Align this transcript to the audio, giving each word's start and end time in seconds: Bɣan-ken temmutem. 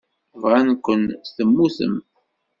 Bɣan-ken 0.41 1.03
temmutem. 1.35 1.95